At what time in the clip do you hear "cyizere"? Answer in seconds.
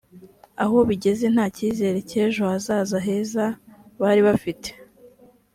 1.55-1.97